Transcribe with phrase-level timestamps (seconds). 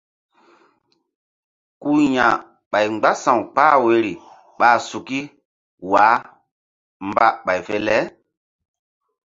[1.81, 2.27] Ku ya̧
[2.71, 4.13] ɓay mgbása̧w kpah woyri
[4.59, 5.19] ɓa suki
[5.91, 6.17] wah
[7.07, 7.97] mba ɓay fe le.